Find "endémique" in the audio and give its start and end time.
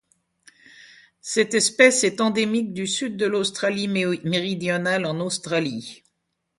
2.21-2.73